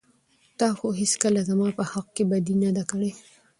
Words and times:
تا 0.59 0.67
خو 0.77 0.87
هېڅکله 1.01 1.41
زما 1.49 1.67
په 1.77 1.83
حق 1.91 2.07
کې 2.15 2.23
بدي 2.31 2.55
نه 2.63 2.69
ده 2.75 2.83
کړى. 2.91 3.11